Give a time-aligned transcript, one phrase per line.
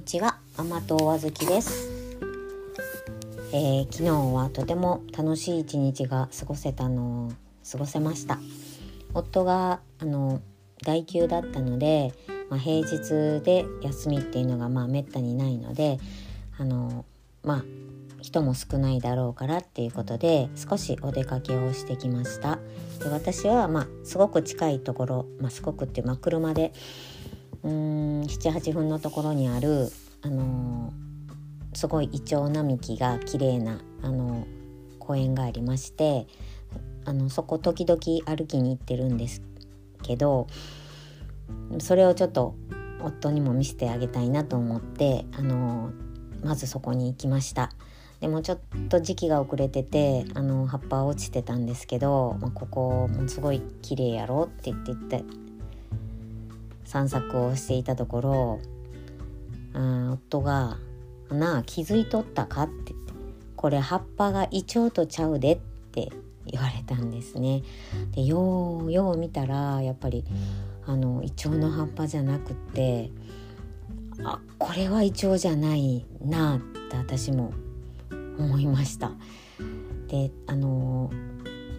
[0.00, 1.90] にちは甘党和月です、
[3.52, 7.30] えー、昨日はとても楽しい一日が過ごせたの
[7.70, 8.38] 過ごせました。
[9.12, 10.40] 夫があの
[10.82, 12.14] 代休だったので、
[12.48, 15.98] まあ、平日で休みっていうのがまあめったにないので
[16.56, 17.04] あの
[17.44, 17.64] まあ
[18.22, 22.58] 人も少ないだろうからっていうことで少しお出かけをしてきました。
[23.00, 26.72] で私はまあすごく近いところ、まあ、すごくっていう、まあ、車で
[27.64, 29.90] 78分のところにある、
[30.22, 36.26] あのー、すごいイチョウ並木が綺麗な、あのー、公園がありまして
[37.04, 39.42] あのそこ時々歩きに行ってるんです
[40.02, 40.46] けど
[41.78, 42.54] それをちょっと
[43.02, 47.70] 夫にも見せてあげたいなと思って、あのー、まずそこに行きました。
[48.20, 55.24] でもちょっと時期が遅れててあの葉っぱ落ちてたんですけど、まあ、ここもすごい綺麗やろって言って言って
[56.90, 58.60] 散策をしていたところ、
[59.74, 60.76] うん、夫が
[61.30, 63.12] 「なあ気づいとったか?」って言って
[63.54, 65.58] 「これ葉っぱがイチョウとちゃうで」っ
[65.92, 66.10] て
[66.46, 67.62] 言われたんですね。
[68.10, 70.24] でようよう見たらやっぱり
[70.84, 73.12] あのイチョウの葉っぱじゃなくって
[74.24, 76.60] あこれはイチョウじゃないなっ
[76.90, 77.52] て私も
[78.36, 79.12] 思いました。
[80.08, 81.08] であの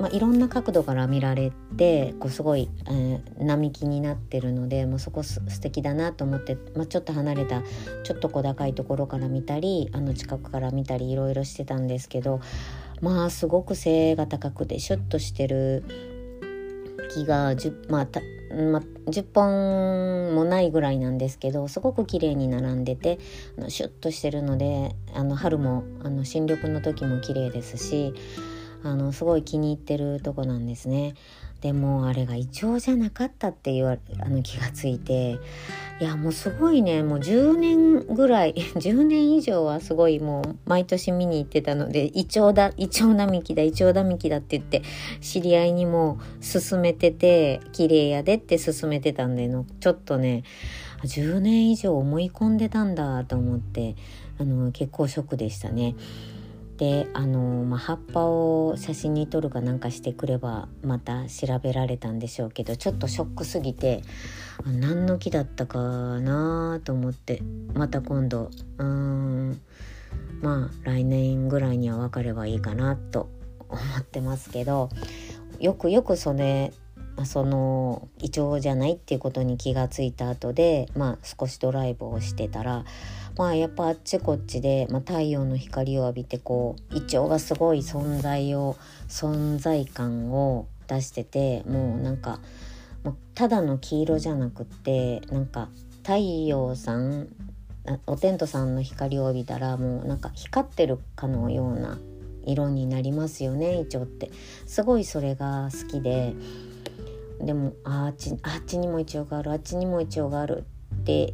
[0.00, 7.62] まあ、いろんな角度から見られてこうすごい、えー、並木になってるのでもうそこす素敵だなと思って、まあ、ちょっと離れた
[8.04, 12.40] ちょっと小高いところから見たりあの近くから見たりいろいろしてたんですけど
[13.02, 15.84] まあすごく背が高くてシュッとしてる
[17.12, 18.20] 木が10、まあた
[18.72, 23.18] まあ、10本もないぐらいなんですけどすごく綺麗に並んでて
[23.58, 28.12] あのシュッとしてるのであの春もあの新緑の時も綺麗ですし
[28.82, 31.14] あのすごい気に入ってるとこなんですね。
[31.60, 35.38] でもあれがイチョウじゃなかったって言わあの気がついて
[36.00, 44.82] いやもうすごいねもう10年ぐらい 10年以上はすごいもう毎年見に行ってたのでイチョウだイチョウ並木だイチョウ並木だって言って
[45.20, 50.44] 知り合いにも勧めてて綺麗やでって勧めてたんでのちょっとね
[51.04, 53.96] 10年以上思い込んでたんだと思って
[54.38, 55.94] あの結構ショックでしたね。
[56.80, 64.00] であの、まあ、葉っぱを写真に撮るかなんかしてくればまた調べられたんでしょうけどちょっとショックすぎて
[64.64, 67.42] 何の木だったかなと思って
[67.74, 69.60] また今度うーん
[70.40, 73.28] まあ来年ぐらいには分かればいいかなと
[73.68, 74.88] 思ってますけど
[75.58, 76.72] よくよくそれ
[77.26, 82.86] そのイチョウじゃないっていうことに気がついた後でまあ少しドライブをしてたら
[83.40, 88.76] まあやっぱあっちこっちで、まあ、太陽の光を浴びてこうイチョウがすごい存在を
[89.08, 92.38] 存在感を出しててもうなんか
[93.02, 95.70] もうただの黄色じゃなくってなんか
[96.02, 97.28] 太陽さん
[98.06, 101.98] お天道さんの光を浴びたらもうなんか光ってるかのような
[102.44, 104.30] 色になりますよねイチョウって。
[104.66, 106.34] すごいそれが好きで
[107.40, 111.32] でもあっちあっちにもイチョウがあるあっちにもイチョウがあるって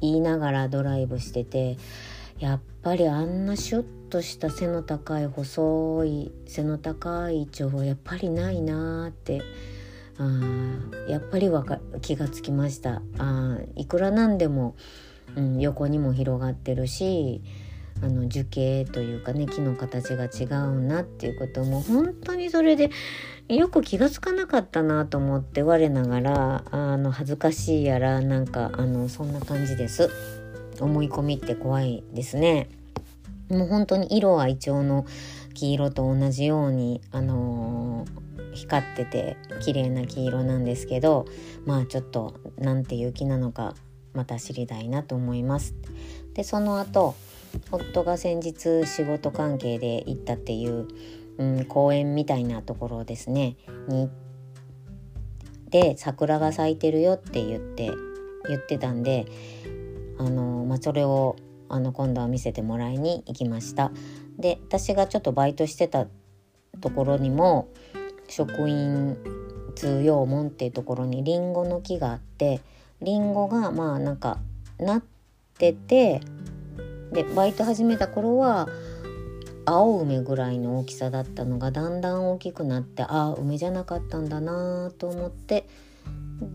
[0.00, 1.76] 言いながらドライブしてて
[2.38, 9.42] やっぱりあんなシュッとした背の高い細い背の高いイチョウはやっぱりないなーって
[10.18, 13.02] あやっぱりわか気がつきました。
[13.18, 14.74] あいくらなんでも、
[15.34, 17.42] うん、横にも広がってるし
[18.02, 22.90] あの樹形というかね木の形が違うなっていうことも本当にそれで
[23.48, 30.10] よく気が付かなかったなと思って我ながらあの恥ずかしいやらなんかあのそんな感じです。
[30.80, 32.68] 思い込みって怖いですね。
[33.48, 35.06] もう本当に色はイチョウの
[35.54, 41.26] 黄色と同じようにあのー、光ってて綺麗な黄色なんですけど
[41.64, 43.74] まあちょっと何ていう木なのか
[44.12, 45.74] また知りたいなと思います。
[46.34, 47.14] でその後
[47.70, 50.88] 夫が先日仕事関係で行ったっていう、
[51.38, 53.56] うん、公園みたいなところですね。
[53.88, 54.08] に
[55.70, 57.90] で桜が咲いてるよって言って
[58.48, 59.26] 言ってたんで
[60.18, 61.36] あの、まあ、それを
[61.68, 63.90] あの今度は見せてもらいに行きました。
[64.38, 66.06] で私がちょっとバイトしてた
[66.80, 67.68] ところにも
[68.28, 69.16] 職員
[69.74, 72.60] 通用門っていうところにりんごの木があって
[73.02, 74.38] りんごがまあなんか
[74.78, 75.02] なっ
[75.58, 76.20] てて
[77.12, 78.68] でバイト始めた頃は
[79.64, 85.66] 青梅ぐらいの大きさだったのがだんだん大きくなってああ梅じゃなかったんだなと思って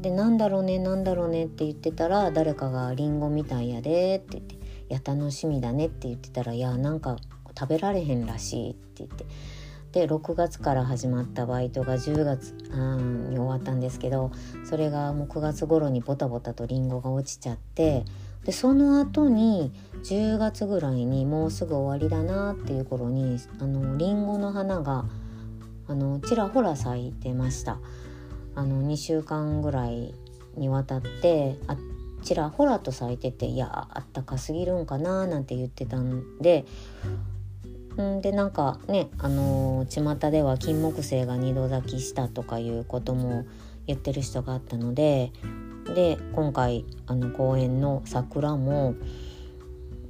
[0.01, 4.59] でなんだろうねなんだろうねって言ってたら誰かが「りんごみたいやで」って言って「い
[4.89, 7.17] や楽しみだね」って言ってたら「いやなんか
[7.57, 9.25] 食べられへんらしい」って言って。
[9.91, 12.51] で6月から始まったバイトが10月
[13.29, 14.31] に終わったんですけど
[14.63, 18.05] それがもう9月頃にボタボタとりんごが落ちちゃって
[18.45, 25.05] でその後に10月ぐらいにもうすぐ終わりだなっていう頃にあのリンゴの花が
[25.87, 27.79] あのちらほら咲いてました。
[28.53, 30.13] あの2週間ぐらい
[30.55, 31.77] にわたってあ
[32.21, 36.65] ちらほらと咲いてていやあったかすぎるんかななんて言ってたんで
[37.99, 43.45] んでなんかねあの巷では金木犀が二度咲きしたとかいうことも
[43.87, 45.31] 言ってる人があったので
[45.95, 48.95] で今回あの公園の桜も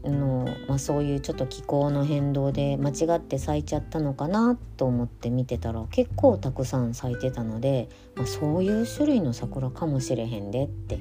[0.09, 10.99] の、まあ、そういうちょっと気候の変動で間違って咲いちゃったのかなと思って見てたら結構たくさん咲いてたので、まあ、そういう種類の桜かもしれへんでって、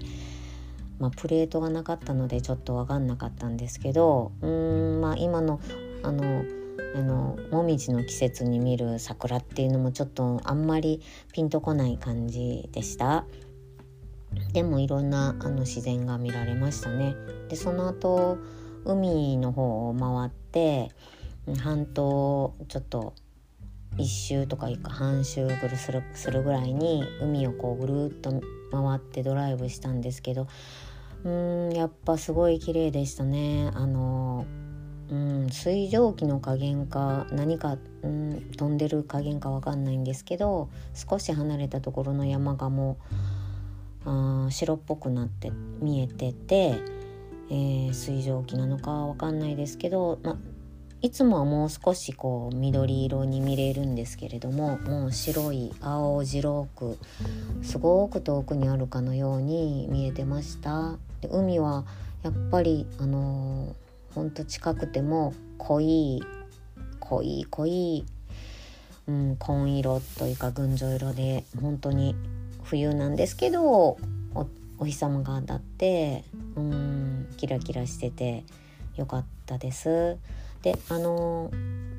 [0.98, 5.60] まあ、プレートがなかったのでちょっと分かんなかったんですけどうーんまあ今の
[6.02, 6.44] あの
[6.94, 11.00] あのもみじの季節に見る桜っていうのもちょっとあんまり
[11.32, 13.26] ピンとこない感じでした。
[14.52, 17.14] でもいろんなあの自然が見られましたね。
[17.48, 18.38] でその後
[18.84, 20.90] 海の方を回って
[21.62, 23.14] 半島ちょっと
[23.98, 28.30] 一周とかいうか半周ぐるするするぐらいに海をこうぐるっと
[28.70, 30.46] 回ってドライブしたんですけど
[31.24, 33.70] うんやっぱすごい綺麗でしたね。
[33.74, 34.46] あの
[35.10, 42.96] うん水蒸気の加減か何か、うん、飛んでる加減か分かんないんですけど少し離れたところの山がも
[44.06, 45.50] うあ白っぽくなって
[45.80, 46.99] 見えてて。
[47.50, 50.38] えー、水蒸気なのかわかんないですけど、ま、
[51.02, 56.98] いつもはもう少しこう緑色に見れるんですけれどももう白い青白く
[57.62, 60.96] すごく遠くにあるかのように見えてました。
[61.20, 61.84] で海は
[62.22, 66.22] やっぱりあのー、ほんと近くても濃い
[67.00, 68.04] 濃い濃い、
[69.08, 72.14] うん、紺色というか群青色で本当に
[72.62, 73.96] 冬なんですけど
[74.80, 76.24] お日様が当たって
[76.56, 78.44] うんキラキラしてて
[78.96, 80.18] よかったです。
[80.62, 81.50] であの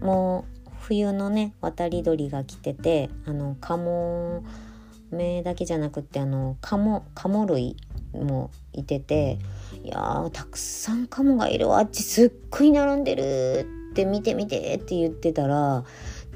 [0.02, 4.44] もう冬のね渡り鳥が来ててあのカモ
[5.12, 7.78] メだけじゃなくってあのカモカモ類
[8.14, 9.40] もいてて
[9.84, 15.84] いやたくさんカモがいるあっちすっごい並んでるって見て見てって言ってたら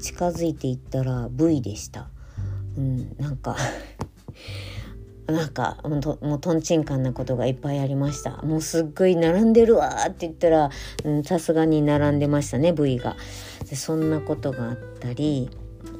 [0.00, 2.08] 近づいていったら V でした。
[2.76, 3.56] うん、なんか
[5.26, 8.42] なんかもうとんちんかんなことがいっぱいありました。
[8.42, 10.70] もうすっごい並んでるわって言ったら
[11.24, 13.16] さすがに並んでましたね部位が。
[13.68, 15.50] でそんなことがあったり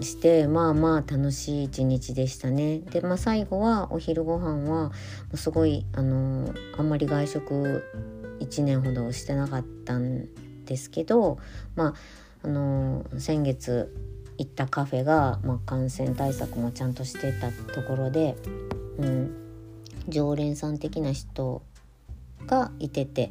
[0.01, 2.79] してまあまあ楽しい一日でしたね。
[2.79, 4.93] でまあ最後はお昼ご飯は
[5.35, 7.85] すごいあのあんまり外食
[8.41, 10.29] 1年ほどしてなかったん
[10.65, 11.39] ですけど
[11.75, 11.95] まあ
[12.45, 13.93] あの先月
[14.39, 18.37] 行ったカフェが、まあ、感染対策もちゃんとしてたところで
[18.99, 19.35] うん、
[20.09, 21.63] 常連さん的な人
[22.47, 23.31] がいてて。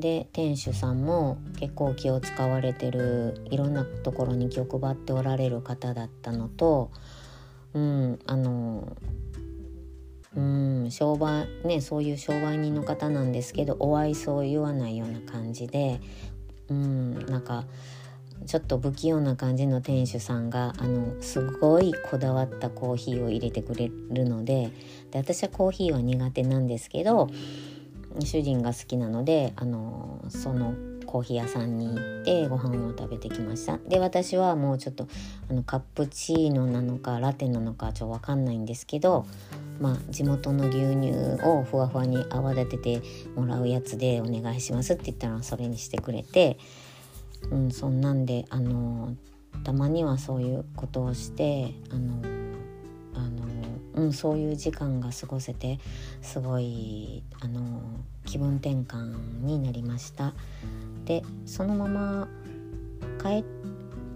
[0.00, 6.90] で店主さんも結構気を使われてるいろんなところに気を配っておられる方だったのと、
[7.74, 8.96] うん、あの
[10.36, 16.00] うん商売ねそういう商売人の方なんですけどお愛想を言わないような感じで
[16.68, 17.64] うんなんか
[18.46, 24.70] ちょっと不器用な感じの店主さんがあのすごいこだわったコーヒーを入れてくれるので
[25.10, 27.30] で私はコーヒーは苦手なんですけど
[28.20, 30.74] 主人が好きなのであのその
[31.14, 33.78] コーヒー屋さんに行ってご飯を食べてきました。
[33.78, 35.06] で私はもうちょっと
[35.48, 39.26] あのカップチーノなのかラテなのかちょっと分かんないんですけど
[39.80, 41.12] まあ地元の牛乳
[41.44, 43.02] をふわふわに泡立てて
[43.36, 46.58] もらうやつでお願いしますって言ったらそれにしてくれて
[47.50, 49.14] うん、そんなんであの
[49.64, 52.20] たまにはそういうことをしてあの
[53.14, 53.44] あの、
[53.94, 55.78] うん、そういう時間が過ごせて
[56.22, 57.80] すごいあの
[58.26, 60.32] 気分転換になりました。
[61.04, 62.28] でそのまま
[63.22, 63.44] 帰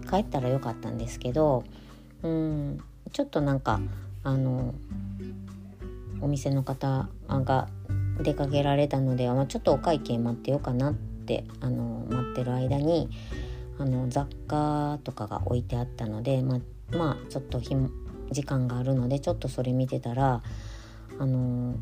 [0.09, 1.63] 帰ったらよかったんですけど、
[2.23, 3.79] うん、ちょっとなんか
[4.23, 4.73] あの
[6.21, 7.67] お店の方が
[8.21, 13.07] 出かけられたので、まあ、ちょっとお会計待ってようかなってってあの待ってる間に
[13.77, 16.59] あの雑貨とかが置いてあったので、ま、
[16.91, 17.61] まあちょっと
[18.31, 20.41] 時間があるのでちょっとそれ見てたら
[21.19, 21.75] あの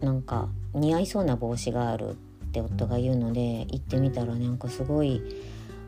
[0.00, 2.14] なんか似合いそうな帽子があるっ
[2.52, 5.20] て夫が言うので行ってみたらなんかすごい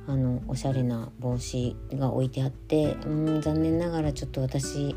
[0.08, 4.94] あのおしゃれな帽子が置いてあってうん残念ながらちょっと私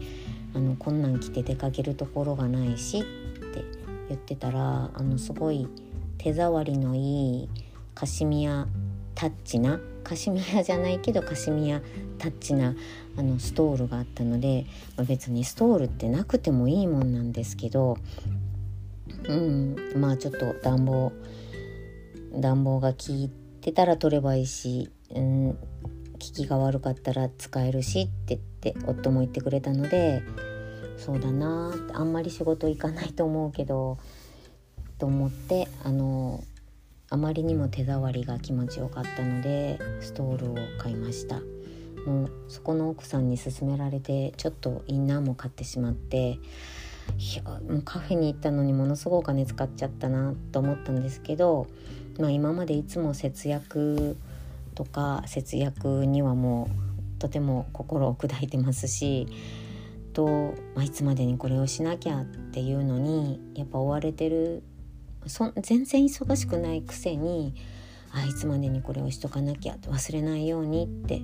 [0.55, 3.63] あのこんなん着て出かけるところがないしって
[4.09, 5.67] 言ってたらあのすごい
[6.17, 7.49] 手触りのいい
[7.95, 8.67] カシミヤ
[9.15, 11.81] タッチなカシミヤじゃないけどカシミヤ
[12.19, 12.75] タッチな
[13.17, 14.65] あのストールがあったので、
[14.97, 17.97] まあ、別にストールってなくてもいいもんなんですけど
[19.27, 21.11] うんまあちょっと暖房
[22.37, 23.29] 暖房が効い
[23.61, 30.21] てたら取ればいいし、うん、効きが悪かったら使えるしって言って夫も言ってくれたので
[30.97, 33.97] そうだなあんまり仕事行かないと思うけど
[34.97, 36.43] と思ってあの
[37.09, 41.41] あまりにも手触りが気持ちよかったのでストールを買いました。
[42.05, 46.37] もうそこの奥さんに勧められてちょっとインナーも買ってしまって
[47.17, 51.67] いやもうカフェに行ったのにものすごいお金使っちゃったなと思ったんですけど、
[52.19, 54.17] まあ、今までいつも節約
[54.75, 56.69] とか節約にはも
[57.17, 59.27] うとても心を砕いてますし
[60.13, 64.63] と、まあ、いつまでにこれをしなきゃっていうのにやっぱ追われてる
[65.27, 67.53] そ全然忙しくないくせに
[68.11, 71.21] あいつまでにこれをしとかなきゃ忘れないようにって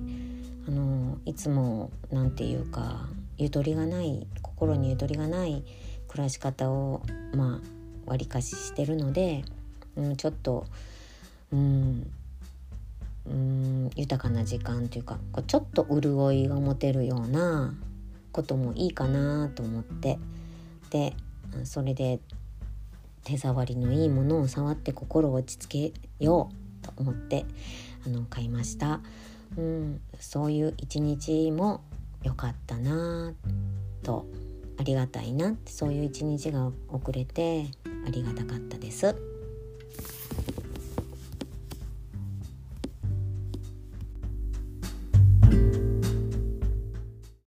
[0.68, 3.06] あのいつも何て言うか
[3.38, 5.64] ゆとりがない心にゆとりがない
[6.08, 7.02] 暮らし方を
[7.34, 7.60] ま
[8.06, 9.44] あわりかししてるので、
[9.96, 10.66] うん、ちょっと
[11.52, 12.10] うん
[13.26, 17.72] うん豊かな時間というかちょっと潤いが持てるような
[18.32, 20.18] こともいいかなと思って
[20.90, 21.14] で
[21.64, 22.18] それで
[23.24, 27.44] 手触りのいいものを触って心を落ち着けようと思って
[28.06, 29.00] あの買いました、
[29.56, 31.82] うん、そういう一日も
[32.22, 33.32] 良かったな
[34.02, 34.26] と
[34.78, 37.66] ありがたいなってそういう一日が遅れて
[38.06, 39.31] ありがたかったです。